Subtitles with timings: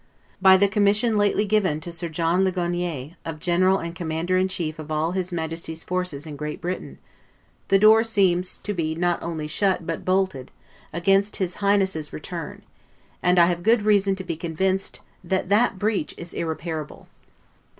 [0.41, 4.79] By the commission lately given to Sir John Ligonier, of General and Commander in chief
[4.79, 6.97] of all his Majesty's forces in Great Britain,
[7.67, 10.49] the door seems to be not only shut, but bolted,
[10.91, 12.63] against his Royal Highness's return;
[13.21, 17.07] and I have good reason to be convinced that that breach is irreparable.